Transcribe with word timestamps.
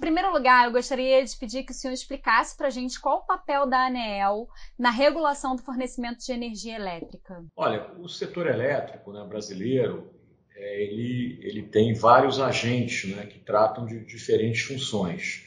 primeiro 0.00 0.32
lugar, 0.32 0.66
eu 0.66 0.72
gostaria 0.72 1.24
de 1.24 1.36
pedir 1.36 1.62
que 1.62 1.72
o 1.72 1.74
senhor 1.74 1.92
explicasse 1.92 2.56
para 2.56 2.68
a 2.68 2.70
gente 2.70 2.98
qual 2.98 3.18
o 3.18 3.26
papel 3.26 3.68
da 3.68 3.86
ANEEL 3.86 4.48
na 4.78 4.90
regulação 4.90 5.54
do 5.54 5.62
fornecimento 5.62 6.18
de 6.24 6.32
energia 6.32 6.76
elétrica. 6.76 7.44
Olha, 7.54 7.92
o 7.98 8.08
setor 8.08 8.46
elétrico 8.46 9.12
né, 9.12 9.24
brasileiro 9.24 10.10
é, 10.56 10.82
ele, 10.82 11.38
ele 11.42 11.62
tem 11.62 11.94
vários 11.94 12.40
agentes 12.40 13.14
né, 13.14 13.26
que 13.26 13.38
tratam 13.38 13.86
de 13.86 14.04
diferentes 14.04 14.62
funções. 14.62 15.46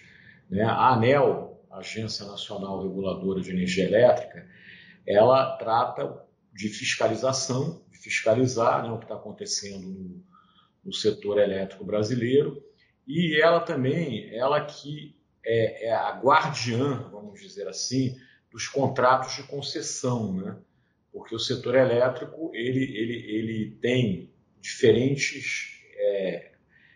Né? 0.49 0.63
A 0.63 0.93
ANEL, 0.93 1.61
Agência 1.71 2.25
Nacional 2.25 2.83
Reguladora 2.83 3.41
de 3.41 3.51
Energia 3.51 3.85
Elétrica, 3.85 4.47
ela 5.05 5.57
trata 5.57 6.23
de 6.53 6.69
fiscalização, 6.69 7.83
de 7.91 7.97
fiscalizar 7.97 8.83
né, 8.83 8.91
o 8.91 8.99
que 8.99 9.05
está 9.05 9.15
acontecendo 9.15 9.87
no, 9.87 10.23
no 10.85 10.93
setor 10.93 11.39
elétrico 11.39 11.83
brasileiro 11.83 12.61
e 13.07 13.39
ela 13.41 13.59
também, 13.59 14.33
ela 14.33 14.65
que 14.65 15.15
é, 15.45 15.87
é, 15.87 15.91
a 15.91 16.11
guardiã, 16.11 17.09
vamos 17.11 17.41
dizer 17.41 17.67
assim, 17.67 18.17
dos 18.49 18.67
contratos 18.67 19.35
de 19.35 19.43
concessão, 19.43 20.33
né? 20.33 20.57
Porque 21.11 21.35
o 21.35 21.39
setor 21.39 21.75
elétrico 21.75 22.51
ele, 22.53 22.83
ele, 22.97 23.15
ele 23.27 23.71
tem 23.81 24.33
diferentes 24.61 25.81
é, 25.95 26.51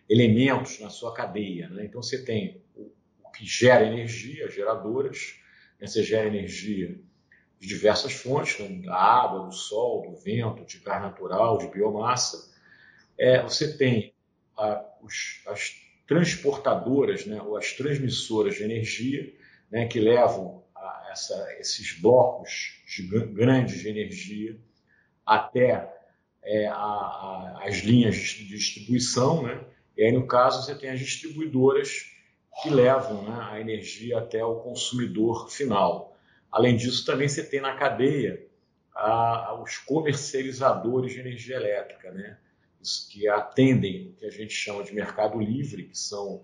elementos 0.08 0.80
na 0.80 0.88
sua 0.88 1.12
cadeia, 1.12 1.68
né? 1.68 1.84
Então 1.84 2.02
você 2.02 2.24
tem 2.24 2.62
o, 2.74 2.90
o 3.22 3.30
que 3.30 3.44
gera 3.44 3.86
energia, 3.86 4.50
geradoras, 4.50 5.34
né? 5.78 5.86
você 5.86 6.02
gera 6.02 6.26
energia 6.26 6.98
de 7.60 7.68
diversas 7.68 8.12
fontes, 8.14 8.58
né? 8.58 8.86
da 8.86 8.94
água, 8.94 9.46
do 9.46 9.52
sol, 9.52 10.10
do 10.10 10.16
vento, 10.16 10.64
de 10.64 10.78
gás 10.78 11.02
natural, 11.02 11.58
de 11.58 11.68
biomassa. 11.68 12.50
É, 13.18 13.42
você 13.42 13.76
tem 13.76 14.14
a, 14.56 14.84
os, 15.02 15.42
as 15.46 15.87
transportadoras, 16.08 17.24
né, 17.26 17.40
ou 17.40 17.56
as 17.56 17.72
transmissoras 17.74 18.56
de 18.56 18.64
energia, 18.64 19.32
né, 19.70 19.86
que 19.86 20.00
levam 20.00 20.64
essa, 21.18 21.56
esses 21.58 21.98
blocos 22.00 22.82
de, 22.86 23.06
grandes 23.26 23.80
de 23.80 23.88
energia 23.88 24.58
até 25.26 25.92
é, 26.42 26.66
a, 26.66 26.74
a, 26.74 27.60
as 27.64 27.78
linhas 27.78 28.16
de 28.16 28.46
distribuição, 28.46 29.42
né? 29.42 29.60
e 29.96 30.04
aí 30.04 30.12
no 30.12 30.26
caso 30.26 30.62
você 30.62 30.74
tem 30.74 30.90
as 30.90 31.00
distribuidoras 31.00 32.06
que 32.62 32.70
levam 32.70 33.22
né, 33.24 33.48
a 33.50 33.60
energia 33.60 34.18
até 34.18 34.44
o 34.44 34.56
consumidor 34.56 35.50
final. 35.50 36.16
Além 36.50 36.76
disso, 36.76 37.04
também 37.04 37.28
você 37.28 37.44
tem 37.44 37.60
na 37.60 37.76
cadeia 37.76 38.46
a, 38.94 39.60
os 39.62 39.76
comercializadores 39.78 41.12
de 41.12 41.20
energia 41.20 41.56
elétrica, 41.56 42.10
né? 42.10 42.38
Que 43.10 43.28
atendem 43.28 44.08
o 44.08 44.12
que 44.14 44.26
a 44.26 44.30
gente 44.30 44.52
chama 44.52 44.82
de 44.82 44.94
mercado 44.94 45.38
livre, 45.38 45.84
que 45.84 45.98
são 45.98 46.42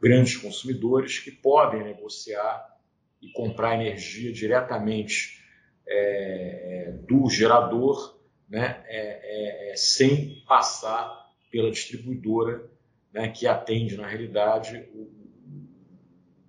grandes 0.00 0.36
consumidores 0.36 1.18
que 1.18 1.30
podem 1.30 1.84
negociar 1.84 2.78
e 3.20 3.30
comprar 3.32 3.74
energia 3.74 4.32
diretamente 4.32 5.44
é, 5.86 6.94
do 7.06 7.28
gerador, 7.28 8.18
né, 8.48 8.82
é, 8.86 9.68
é, 9.68 9.72
é, 9.72 9.76
sem 9.76 10.42
passar 10.48 11.30
pela 11.50 11.70
distribuidora, 11.70 12.68
né, 13.12 13.28
que 13.28 13.46
atende, 13.46 13.96
na 13.96 14.06
realidade, 14.06 14.88
o 14.94 15.10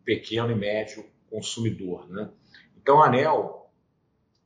pequeno 0.05 0.51
e 0.51 0.55
médio 0.55 1.05
consumidor. 1.29 2.09
Né? 2.09 2.29
Então, 2.77 3.01
a 3.01 3.07
ANEL 3.07 3.61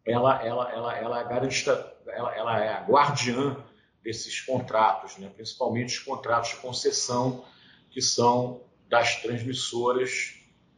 ela, 0.06 0.44
ela, 0.44 0.72
ela, 0.72 0.98
ela, 0.98 1.22
é 1.22 1.24
garantista, 1.24 1.94
ela, 2.08 2.36
ela 2.36 2.64
é 2.64 2.70
a 2.74 2.82
guardiã 2.84 3.58
desses 4.06 4.40
contratos, 4.40 5.18
né? 5.18 5.32
principalmente 5.36 5.98
os 5.98 6.04
contratos 6.04 6.52
de 6.52 6.58
concessão, 6.58 7.44
que 7.90 8.00
são 8.00 8.64
das 8.88 9.20
transmissoras 9.24 10.36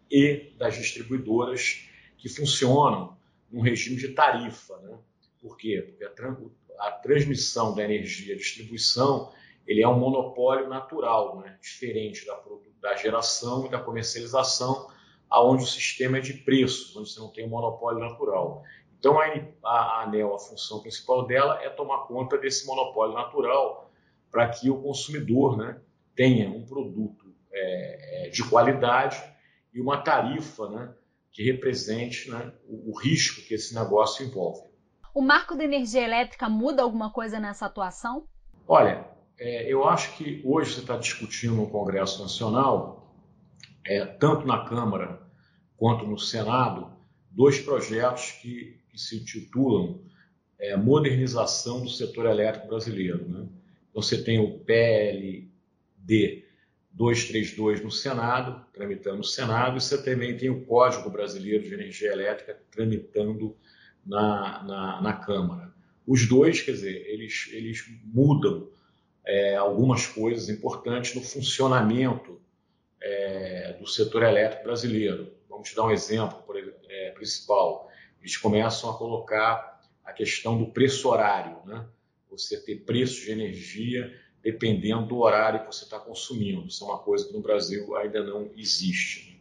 e 0.10 0.54
das 0.58 0.76
distribuidoras 0.78 1.90
que 2.18 2.30
funcionam 2.30 3.18
num 3.52 3.62
regime 3.62 3.98
de 3.98 4.14
tarifa. 4.14 4.78
Né? 4.78 4.98
Por 5.42 5.58
quê? 5.58 5.86
Porque 5.86 6.06
a, 6.06 6.88
a 6.88 6.92
transmissão 6.94 7.76
da 7.76 7.84
energia, 7.84 8.34
a 8.34 8.38
distribuição, 8.38 9.34
ele 9.68 9.84
é 9.84 9.88
um 9.88 10.00
monopólio 10.00 10.70
natural, 10.70 11.42
né? 11.42 11.60
diferente 11.62 12.26
da, 12.26 12.42
da 12.82 12.96
geração 12.96 13.66
e 13.66 13.70
da 13.70 13.80
comercialização, 13.80 14.90
aonde 15.30 15.64
o 15.64 15.68
sistema 15.68 16.20
é 16.20 16.22
de 16.22 16.34
preços, 16.34 16.96
onde 16.96 17.10
você 17.10 17.20
não 17.20 17.30
tem 17.30 17.46
um 17.46 17.50
monopólio 17.50 18.00
natural. 18.00 18.64
Então, 19.00 19.20
a, 19.20 19.70
a 19.70 20.04
ANEL, 20.04 20.34
a 20.34 20.40
função 20.40 20.82
principal 20.82 21.26
dela 21.26 21.62
é 21.62 21.70
tomar 21.70 22.08
conta 22.08 22.38
desse 22.38 22.66
monopólio 22.66 23.14
natural 23.14 23.92
para 24.32 24.50
que 24.50 24.70
o 24.70 24.82
consumidor 24.82 25.58
né, 25.58 25.80
tenha 26.16 26.50
um 26.50 26.66
produto 26.66 27.34
é, 27.52 28.28
é, 28.28 28.30
de 28.30 28.44
qualidade 28.48 29.22
e 29.74 29.80
uma 29.80 29.98
tarifa 30.02 30.68
né, 30.70 30.94
que 31.32 31.44
represente 31.44 32.30
né, 32.30 32.52
o, 32.68 32.92
o 32.92 33.00
risco 33.00 33.42
que 33.42 33.54
esse 33.54 33.76
negócio 33.76 34.26
envolve. 34.26 34.68
O 35.14 35.22
marco 35.22 35.56
da 35.56 35.64
energia 35.64 36.04
elétrica 36.04 36.50
muda 36.50 36.84
alguma 36.84 37.12
coisa 37.12 37.40
nessa 37.40 37.66
atuação? 37.66 38.28
Olha, 38.68 39.08
é, 39.40 39.72
eu 39.72 39.88
acho 39.88 40.16
que 40.18 40.42
hoje 40.44 40.74
você 40.74 40.82
está 40.82 40.98
discutindo 40.98 41.56
no 41.56 41.70
Congresso 41.70 42.22
Nacional, 42.22 43.16
é, 43.86 44.06
tanto 44.06 44.46
na 44.46 44.66
Câmara 44.66 45.22
quanto 45.78 46.06
no 46.06 46.18
Senado, 46.18 46.92
dois 47.32 47.60
projetos 47.60 48.32
que 48.32 48.80
que 48.98 49.02
se 49.02 49.18
intitulam 49.18 50.02
é, 50.60 50.76
Modernização 50.76 51.84
do 51.84 51.90
Setor 51.90 52.26
Elétrico 52.26 52.68
Brasileiro. 52.68 53.30
Né? 53.30 53.48
Então, 53.90 54.02
você 54.02 54.22
tem 54.22 54.40
o 54.40 54.58
PLD 54.60 56.44
232 56.92 57.84
no 57.84 57.92
Senado, 57.92 58.66
tramitando 58.74 59.18
no 59.18 59.24
Senado, 59.24 59.78
e 59.78 59.82
você 59.82 60.02
também 60.02 60.36
tem 60.36 60.50
o 60.50 60.66
Código 60.66 61.12
Brasileiro 61.12 61.64
de 61.64 61.74
Energia 61.74 62.12
Elétrica 62.12 62.60
tramitando 62.72 63.56
na, 64.04 64.64
na, 64.64 65.02
na 65.02 65.14
Câmara. 65.14 65.72
Os 66.08 66.28
dois, 66.28 66.62
quer 66.62 66.72
dizer, 66.72 67.06
eles, 67.08 67.50
eles 67.52 67.86
mudam 68.04 68.68
é, 69.24 69.56
algumas 69.56 70.08
coisas 70.08 70.50
importantes 70.50 71.14
no 71.14 71.22
funcionamento 71.22 72.42
é, 73.00 73.74
do 73.80 73.86
setor 73.86 74.24
elétrico 74.24 74.64
brasileiro. 74.64 75.32
Vamos 75.48 75.70
te 75.70 75.76
dar 75.76 75.86
um 75.86 75.92
exemplo 75.92 76.42
por, 76.44 76.58
é, 76.58 77.12
principal 77.12 77.87
eles 78.20 78.38
começam 78.38 78.90
a 78.90 78.98
colocar 78.98 79.82
a 80.04 80.14
questão 80.14 80.58
do 80.58 80.68
preço 80.68 81.10
horário, 81.10 81.58
né? 81.66 81.88
Você 82.30 82.60
ter 82.60 82.84
preço 82.84 83.22
de 83.22 83.32
energia 83.32 84.14
dependendo 84.44 85.08
do 85.08 85.18
horário 85.20 85.62
que 85.62 85.66
você 85.66 85.84
está 85.84 86.00
consumindo. 86.00 86.68
Isso 86.68 86.84
é 86.84 86.88
uma 86.88 87.00
coisa 87.00 87.28
que 87.28 87.34
no 87.34 87.42
Brasil 87.42 87.96
ainda 87.98 88.24
não 88.24 88.52
existe. 88.56 89.32
Né? 89.32 89.38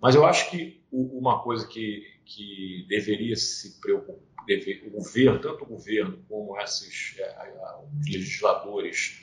Mas 0.00 0.14
eu 0.14 0.24
acho 0.24 0.50
que 0.50 0.82
uma 0.90 1.42
coisa 1.42 1.66
que, 1.68 2.04
que 2.24 2.84
deveria 2.88 3.36
se 3.36 3.80
preocupar, 3.80 4.44
deve, 4.46 4.82
o 4.86 4.90
governo, 4.90 5.38
tanto 5.38 5.64
o 5.64 5.68
governo 5.68 6.24
como 6.28 6.58
esses 6.58 7.14
é, 7.18 7.54
os 7.96 8.10
legisladores 8.10 9.20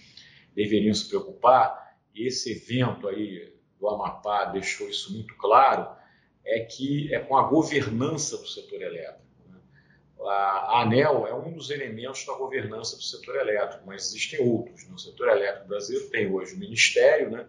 deveriam 0.55 0.93
se 0.93 1.09
preocupar, 1.09 1.97
e 2.13 2.25
esse 2.25 2.51
evento 2.51 3.07
aí 3.07 3.53
do 3.79 3.87
Amapá 3.89 4.45
deixou 4.45 4.89
isso 4.89 5.13
muito 5.13 5.35
claro, 5.35 5.96
é 6.47 6.61
que 6.61 7.13
é 7.13 7.19
com 7.19 7.37
a 7.37 7.43
governança 7.43 8.37
do 8.37 8.47
setor 8.47 8.81
elétrico. 8.81 9.21
Né? 9.49 9.59
A, 10.21 10.81
ANEL 10.81 11.27
é 11.27 11.33
um 11.33 11.51
dos 11.51 11.69
elementos 11.69 12.25
da 12.25 12.33
governança 12.33 12.95
do 12.95 13.03
setor 13.03 13.35
elétrico, 13.35 13.83
mas 13.85 14.07
existem 14.07 14.39
outros. 14.39 14.85
No 14.85 14.91
né? 14.91 14.97
setor 14.97 15.27
elétrico 15.27 15.67
brasileiro 15.67 16.09
tem 16.09 16.31
hoje 16.31 16.55
o 16.55 16.57
Ministério, 16.57 17.29
né? 17.29 17.45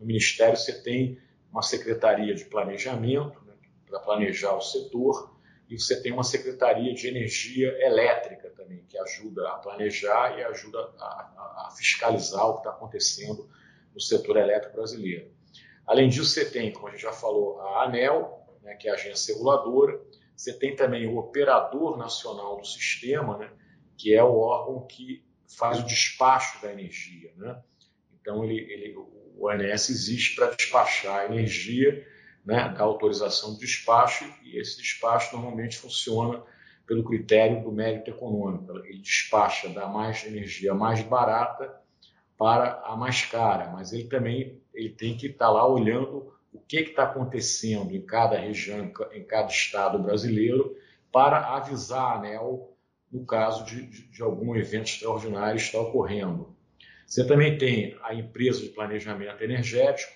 no 0.00 0.06
Ministério 0.06 0.56
você 0.56 0.82
tem 0.82 1.20
uma 1.52 1.62
Secretaria 1.62 2.34
de 2.34 2.46
Planejamento, 2.46 3.38
né? 3.44 3.52
para 3.86 4.00
planejar 4.00 4.54
o 4.54 4.62
setor, 4.62 5.36
e 5.68 5.78
você 5.78 6.00
tem 6.00 6.12
uma 6.12 6.24
Secretaria 6.24 6.94
de 6.94 7.06
Energia 7.06 7.68
Elétrica 7.84 8.48
também, 8.50 8.82
que 8.88 8.96
ajuda 8.98 9.46
a 9.50 9.58
planejar 9.58 10.38
e 10.38 10.44
ajuda 10.44 10.78
a, 10.98 11.04
a, 11.04 11.66
a 11.66 11.74
fiscalizar 11.76 12.46
o 12.48 12.54
que 12.54 12.60
está 12.60 12.70
acontecendo 12.70 13.46
no 13.94 14.00
setor 14.00 14.38
elétrico 14.38 14.76
brasileiro. 14.76 15.30
Além 15.86 16.08
disso, 16.08 16.30
você 16.30 16.44
tem, 16.44 16.72
como 16.72 16.88
a 16.88 16.90
gente 16.90 17.02
já 17.02 17.12
falou, 17.12 17.60
a 17.60 17.84
ANEL, 17.84 18.38
né, 18.68 18.74
que 18.76 18.86
é 18.86 18.90
a 18.90 18.94
agência 18.94 19.32
reguladora. 19.32 19.98
Você 20.36 20.52
tem 20.52 20.76
também 20.76 21.06
o 21.06 21.16
operador 21.16 21.96
nacional 21.96 22.58
do 22.58 22.66
sistema, 22.66 23.38
né, 23.38 23.50
que 23.96 24.14
é 24.14 24.22
o 24.22 24.36
órgão 24.36 24.86
que 24.86 25.24
faz 25.56 25.80
o 25.80 25.86
despacho 25.86 26.60
da 26.60 26.70
energia. 26.70 27.32
Né? 27.36 27.60
Então, 28.20 28.44
ele, 28.44 28.58
ele, 28.70 28.94
o 29.36 29.48
ANS 29.48 29.88
existe 29.88 30.36
para 30.36 30.50
despachar 30.50 31.20
a 31.20 31.24
energia, 31.24 32.06
né, 32.44 32.68
da 32.76 32.84
autorização 32.84 33.54
do 33.54 33.58
despacho, 33.58 34.24
e 34.44 34.58
esse 34.58 34.76
despacho 34.76 35.34
normalmente 35.34 35.78
funciona 35.78 36.42
pelo 36.86 37.04
critério 37.04 37.62
do 37.62 37.72
mérito 37.72 38.10
econômico. 38.10 38.78
Ele 38.78 38.98
despacha 38.98 39.68
da 39.68 39.86
mais 39.86 40.24
energia 40.24 40.74
mais 40.74 41.02
barata 41.02 41.74
para 42.38 42.80
a 42.84 42.96
mais 42.96 43.24
cara, 43.26 43.68
mas 43.70 43.92
ele 43.92 44.04
também 44.04 44.62
ele 44.72 44.90
tem 44.90 45.16
que 45.16 45.26
estar 45.26 45.50
lá 45.50 45.66
olhando 45.66 46.32
o 46.58 46.66
que 46.66 46.78
está 46.78 47.04
acontecendo 47.04 47.94
em 47.94 48.04
cada 48.04 48.36
região, 48.36 48.92
em 49.12 49.24
cada 49.24 49.48
estado 49.48 49.98
brasileiro, 49.98 50.76
para 51.12 51.56
avisar 51.56 52.00
a 52.00 52.18
ANEL 52.18 52.76
no 53.10 53.24
caso 53.24 53.64
de, 53.64 53.86
de, 53.86 54.08
de 54.08 54.22
algum 54.22 54.54
evento 54.54 54.86
extraordinário 54.86 55.56
estar 55.56 55.80
ocorrendo. 55.80 56.54
Você 57.06 57.26
também 57.26 57.56
tem 57.56 57.96
a 58.02 58.14
empresa 58.14 58.60
de 58.60 58.68
planejamento 58.68 59.42
energético, 59.42 60.12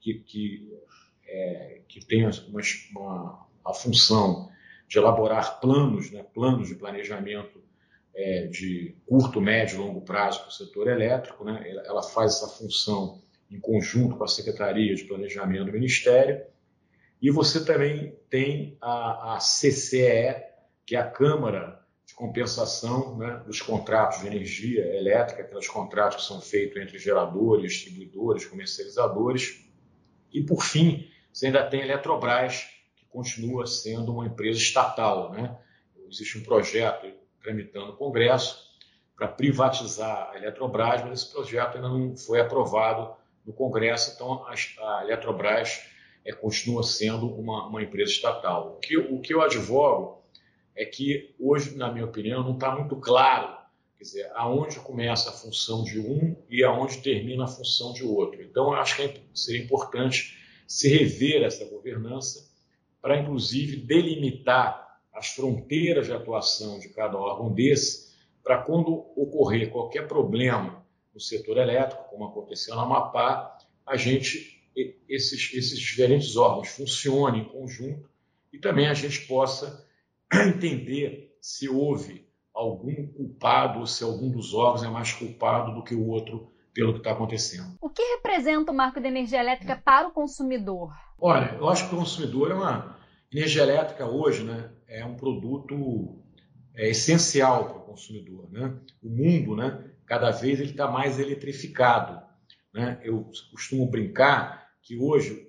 que, 0.00 0.14
que, 0.14 0.72
é, 1.24 1.82
que 1.86 2.04
tem 2.04 2.24
uma, 2.24 2.32
uma, 2.90 3.46
a 3.64 3.72
função 3.72 4.50
de 4.88 4.98
elaborar 4.98 5.60
planos, 5.60 6.10
né, 6.10 6.24
planos 6.34 6.68
de 6.68 6.74
planejamento 6.74 7.62
é, 8.14 8.46
de 8.48 8.96
curto, 9.06 9.40
médio 9.40 9.76
e 9.76 9.78
longo 9.78 10.00
prazo 10.00 10.40
para 10.40 10.48
o 10.48 10.52
setor 10.52 10.88
elétrico. 10.88 11.44
Né, 11.44 11.62
ela 11.86 12.02
faz 12.02 12.32
essa 12.32 12.48
função 12.48 13.22
em 13.52 13.60
conjunto 13.60 14.16
com 14.16 14.24
a 14.24 14.28
Secretaria 14.28 14.94
de 14.94 15.04
Planejamento 15.04 15.66
do 15.66 15.72
Ministério. 15.72 16.42
E 17.20 17.30
você 17.30 17.64
também 17.64 18.18
tem 18.30 18.78
a, 18.80 19.34
a 19.34 19.38
CCE, 19.38 20.42
que 20.86 20.96
é 20.96 20.98
a 20.98 21.08
Câmara 21.08 21.80
de 22.06 22.14
Compensação 22.14 23.16
né, 23.18 23.42
dos 23.46 23.60
Contratos 23.60 24.20
de 24.20 24.26
Energia 24.26 24.84
Elétrica, 24.96 25.42
aqueles 25.42 25.68
contratos 25.68 26.22
que 26.22 26.28
são 26.28 26.40
feitos 26.40 26.80
entre 26.80 26.98
geradores, 26.98 27.72
distribuidores, 27.72 28.46
comercializadores. 28.46 29.64
E, 30.32 30.42
por 30.42 30.64
fim, 30.64 31.08
você 31.32 31.46
ainda 31.46 31.64
tem 31.68 31.82
a 31.82 31.84
Eletrobras, 31.84 32.66
que 32.96 33.04
continua 33.06 33.66
sendo 33.66 34.12
uma 34.14 34.26
empresa 34.26 34.58
estatal. 34.58 35.30
Né? 35.30 35.56
Existe 36.08 36.38
um 36.38 36.42
projeto 36.42 37.06
tramitando 37.42 37.88
no 37.88 37.96
Congresso 37.96 38.72
para 39.14 39.28
privatizar 39.28 40.30
a 40.32 40.36
Eletrobras, 40.36 41.02
mas 41.04 41.22
esse 41.22 41.32
projeto 41.32 41.76
ainda 41.76 41.88
não 41.88 42.16
foi 42.16 42.40
aprovado 42.40 43.21
no 43.44 43.52
Congresso, 43.52 44.12
então 44.14 44.44
a, 44.46 45.02
Eletrobras 45.02 45.82
é, 46.24 46.32
continua 46.32 46.82
sendo 46.82 47.26
uma, 47.26 47.66
uma, 47.66 47.82
empresa 47.82 48.12
estatal. 48.12 48.74
O 48.76 48.80
que, 48.80 48.96
o 48.96 49.20
que 49.20 49.34
eu 49.34 49.42
advogo 49.42 50.22
é 50.74 50.84
que 50.84 51.34
hoje, 51.38 51.76
na 51.76 51.90
minha 51.90 52.04
opinião, 52.04 52.42
não 52.42 52.54
está 52.54 52.74
muito 52.74 52.96
claro, 52.96 53.56
quer 53.98 54.04
dizer, 54.04 54.30
aonde 54.34 54.78
começa 54.80 55.30
a 55.30 55.32
função 55.32 55.82
de 55.82 55.98
um 55.98 56.36
e 56.48 56.62
aonde 56.62 56.98
termina 56.98 57.44
a 57.44 57.48
função 57.48 57.92
de 57.92 58.04
outro. 58.04 58.42
Então, 58.42 58.72
acho 58.72 58.96
que 58.96 59.02
é, 59.02 59.14
seria 59.34 59.62
importante 59.62 60.38
se 60.66 60.88
rever 60.88 61.42
essa 61.42 61.64
governança 61.64 62.50
para, 63.00 63.18
inclusive, 63.18 63.76
delimitar 63.78 65.00
as 65.12 65.28
fronteiras 65.28 66.06
de 66.06 66.12
atuação 66.12 66.78
de 66.78 66.88
cada 66.88 67.18
órgão 67.18 67.52
desse, 67.52 68.12
para 68.42 68.62
quando 68.62 69.04
ocorrer 69.16 69.70
qualquer 69.70 70.08
problema 70.08 70.81
no 71.14 71.20
setor 71.20 71.58
elétrico, 71.58 72.08
como 72.10 72.26
aconteceu 72.26 72.74
na 72.74 72.82
Amapá, 72.82 73.58
a 73.86 73.96
gente, 73.96 74.62
esses, 75.08 75.52
esses 75.54 75.78
diferentes 75.78 76.36
órgãos 76.36 76.68
funcionem 76.68 77.42
em 77.42 77.48
conjunto 77.48 78.08
e 78.52 78.58
também 78.58 78.88
a 78.88 78.94
gente 78.94 79.26
possa 79.26 79.86
entender 80.32 81.36
se 81.40 81.68
houve 81.68 82.26
algum 82.54 83.06
culpado 83.08 83.80
ou 83.80 83.86
se 83.86 84.04
algum 84.04 84.30
dos 84.30 84.54
órgãos 84.54 84.82
é 84.82 84.88
mais 84.88 85.12
culpado 85.12 85.74
do 85.74 85.82
que 85.82 85.94
o 85.94 86.06
outro 86.08 86.50
pelo 86.74 86.92
que 86.92 86.98
está 86.98 87.12
acontecendo. 87.12 87.76
O 87.80 87.90
que 87.90 88.02
representa 88.02 88.72
o 88.72 88.74
marco 88.74 89.00
de 89.00 89.06
energia 89.06 89.40
elétrica 89.40 89.76
para 89.76 90.08
o 90.08 90.12
consumidor? 90.12 90.92
Olha, 91.18 91.56
eu 91.58 91.68
acho 91.68 91.88
que 91.88 91.94
o 91.94 91.98
consumidor 91.98 92.50
é 92.50 92.54
uma 92.54 92.98
energia 93.30 93.62
elétrica 93.62 94.06
hoje, 94.06 94.42
né, 94.42 94.70
é 94.86 95.04
um 95.04 95.14
produto 95.14 96.22
é, 96.74 96.90
essencial 96.90 97.68
para 97.68 97.78
o 97.78 97.82
consumidor, 97.82 98.50
né? 98.50 98.74
O 99.02 99.08
mundo, 99.08 99.56
né, 99.56 99.91
cada 100.12 100.30
vez 100.30 100.60
ele 100.60 100.72
está 100.72 100.86
mais 100.86 101.18
eletrificado. 101.18 102.20
Né? 102.70 103.00
Eu 103.02 103.30
costumo 103.50 103.86
brincar 103.86 104.68
que 104.82 104.94
hoje 104.94 105.48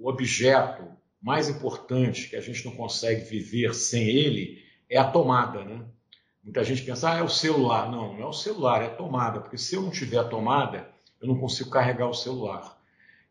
o 0.00 0.08
objeto 0.08 0.82
mais 1.22 1.48
importante 1.48 2.28
que 2.28 2.34
a 2.34 2.40
gente 2.40 2.64
não 2.64 2.74
consegue 2.74 3.20
viver 3.22 3.72
sem 3.72 4.08
ele 4.08 4.64
é 4.90 4.98
a 4.98 5.08
tomada. 5.08 5.64
Né? 5.64 5.84
Muita 6.42 6.64
gente 6.64 6.82
pensa, 6.82 7.12
ah, 7.12 7.18
é 7.18 7.22
o 7.22 7.28
celular. 7.28 7.88
Não, 7.88 8.14
não 8.14 8.20
é 8.20 8.26
o 8.26 8.32
celular, 8.32 8.82
é 8.82 8.86
a 8.86 8.96
tomada, 8.96 9.40
porque 9.40 9.56
se 9.56 9.76
eu 9.76 9.82
não 9.82 9.92
tiver 9.92 10.18
a 10.18 10.24
tomada, 10.24 10.90
eu 11.20 11.28
não 11.28 11.38
consigo 11.38 11.70
carregar 11.70 12.08
o 12.08 12.14
celular. 12.14 12.76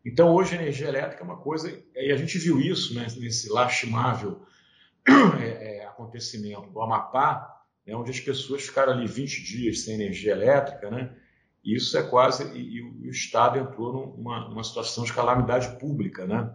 Então, 0.02 0.32
hoje, 0.32 0.56
a 0.56 0.62
energia 0.62 0.88
elétrica 0.88 1.22
é 1.22 1.26
uma 1.26 1.36
coisa, 1.36 1.78
e 1.94 2.10
a 2.10 2.16
gente 2.16 2.38
viu 2.38 2.58
isso 2.58 2.94
né, 2.94 3.06
nesse 3.18 3.52
lastimável 3.52 4.40
é, 5.38 5.80
é, 5.80 5.86
acontecimento 5.86 6.70
do 6.70 6.80
Amapá, 6.80 7.53
né, 7.86 7.94
onde 7.94 8.10
as 8.10 8.20
pessoas 8.20 8.62
ficaram 8.62 8.92
ali 8.92 9.06
20 9.06 9.42
dias 9.42 9.80
sem 9.80 9.94
energia 9.94 10.32
elétrica, 10.32 10.90
né? 10.90 11.14
Isso 11.64 11.96
é 11.96 12.02
quase 12.02 12.44
e, 12.56 12.76
e 12.76 13.08
o 13.08 13.10
Estado 13.10 13.58
entrou 13.58 14.16
numa, 14.16 14.48
numa, 14.48 14.62
situação 14.62 15.04
de 15.04 15.12
calamidade 15.12 15.78
pública, 15.78 16.26
né? 16.26 16.54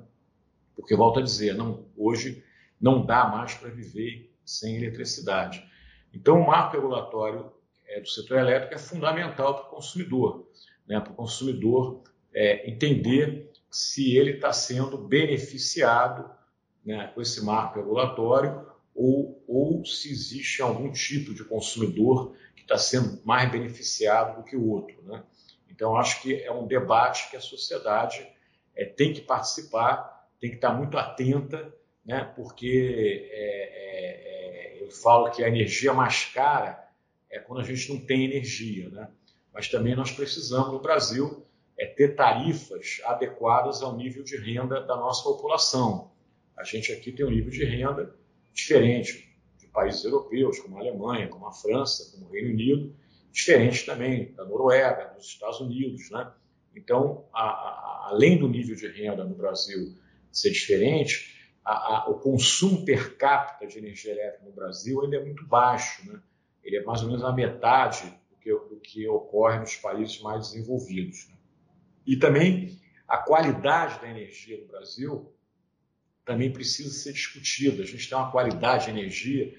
Porque 0.76 0.96
volto 0.96 1.20
a 1.20 1.24
dizer, 1.24 1.56
não, 1.56 1.88
hoje 1.98 2.44
não 2.80 3.06
dá 3.06 3.28
mais 3.28 3.56
para 3.56 3.70
viver 3.70 4.32
sem 4.46 4.76
eletricidade. 4.76 5.64
Então, 6.14 6.40
o 6.40 6.48
marco 6.48 6.76
regulatório 6.76 7.52
é, 7.88 8.00
do 8.00 8.08
setor 8.08 8.38
elétrico 8.38 8.76
é 8.76 8.78
fundamental 8.78 9.56
para 9.56 9.66
o 9.66 9.70
consumidor, 9.70 10.48
né? 10.88 11.00
Para 11.00 11.12
o 11.12 11.16
consumidor 11.16 12.04
é, 12.34 12.70
entender 12.70 13.52
se 13.70 14.16
ele 14.16 14.32
está 14.32 14.54
sendo 14.54 14.98
beneficiado 14.98 16.30
né, 16.86 17.08
com 17.14 17.22
esse 17.22 17.44
marco 17.44 17.80
regulatório 17.80 18.69
ou, 19.00 19.42
ou 19.48 19.86
se 19.86 20.12
existe 20.12 20.62
algum 20.62 20.92
tipo 20.92 21.34
de 21.34 21.46
consumidor 21.46 22.36
que 22.54 22.64
está 22.64 22.78
sendo 22.78 23.22
mais 23.24 23.50
beneficiado 23.50 24.36
do 24.36 24.44
que 24.44 24.58
o 24.58 24.68
outro. 24.68 25.02
Né? 25.04 25.24
Então, 25.70 25.96
acho 25.96 26.22
que 26.22 26.36
é 26.36 26.52
um 26.52 26.68
debate 26.68 27.30
que 27.32 27.38
a 27.38 27.40
sociedade 27.40 28.28
é, 28.76 28.84
tem 28.84 29.14
que 29.14 29.22
participar, 29.22 30.28
tem 30.42 30.50
que 30.50 30.58
estar 30.58 30.74
muito 30.74 30.98
atenta, 30.98 31.74
né? 32.06 32.30
porque 32.36 33.30
é, 33.32 34.76
é, 34.76 34.82
é, 34.82 34.84
eu 34.84 34.92
falo 34.92 35.32
que 35.32 35.46
a 35.46 35.48
energia 35.48 35.94
mais 35.94 36.26
cara 36.26 36.86
é 37.30 37.40
quando 37.40 37.62
a 37.62 37.64
gente 37.64 37.94
não 37.94 38.06
tem 38.06 38.26
energia. 38.26 38.90
Né? 38.90 39.08
Mas 39.54 39.70
também 39.70 39.96
nós 39.96 40.12
precisamos, 40.12 40.74
no 40.74 40.82
Brasil, 40.82 41.48
é 41.78 41.86
ter 41.86 42.18
tarifas 42.18 43.00
adequadas 43.06 43.82
ao 43.82 43.96
nível 43.96 44.26
de 44.26 44.36
renda 44.36 44.82
da 44.82 44.98
nossa 44.98 45.24
população. 45.24 46.12
A 46.58 46.66
gente 46.66 46.92
aqui 46.92 47.14
tem 47.14 47.26
um 47.26 47.32
nível 47.32 47.50
de 47.50 47.64
renda 47.64 48.20
diferente 48.54 49.30
de 49.58 49.68
países 49.68 50.04
europeus, 50.04 50.60
como 50.60 50.78
a 50.78 50.82
Alemanha, 50.82 51.28
como 51.28 51.48
a 51.48 51.52
França, 51.52 52.12
como 52.12 52.28
o 52.28 52.32
Reino 52.32 52.52
Unido, 52.52 52.96
diferente 53.32 53.86
também 53.86 54.34
da 54.34 54.46
Noruega, 54.46 55.14
dos 55.16 55.28
Estados 55.28 55.60
Unidos. 55.60 56.10
Né? 56.12 56.32
Então, 56.76 57.26
a, 57.34 57.44
a, 57.44 58.08
além 58.10 58.38
do 58.38 58.48
nível 58.48 58.76
de 58.76 58.88
renda 58.88 59.24
no 59.24 59.36
Brasil 59.36 59.96
ser 60.32 60.52
diferente, 60.52 61.38
a, 61.64 62.10
o 62.10 62.16
consumo 62.16 62.84
per 62.84 63.18
capita 63.18 63.68
de 63.68 63.78
energia 63.78 64.12
elétrica 64.12 64.46
no 64.46 64.52
Brasil 64.52 65.02
ainda 65.02 65.18
é 65.18 65.24
muito 65.24 65.46
baixo. 65.46 66.10
Né? 66.10 66.20
Ele 66.64 66.78
é 66.78 66.84
mais 66.84 67.02
ou 67.02 67.08
menos 67.08 67.24
a 67.24 67.32
metade 67.32 68.10
do 68.30 68.38
que, 68.38 68.52
do 68.52 68.80
que 68.80 69.08
ocorre 69.08 69.60
nos 69.60 69.76
países 69.76 70.20
mais 70.22 70.50
desenvolvidos. 70.50 71.28
Né? 71.30 71.36
E 72.08 72.18
também 72.18 72.80
a 73.08 73.18
qualidade 73.18 74.00
da 74.02 74.10
energia 74.10 74.60
no 74.60 74.68
Brasil 74.68 75.34
também 76.30 76.54
precisa 76.54 76.92
ser 76.92 77.12
discutida. 77.12 77.82
A 77.82 77.86
gente 77.88 78.08
tem 78.08 78.16
uma 78.16 78.32
qualidade 78.32 78.86
de 78.86 78.92
energia 78.92 79.52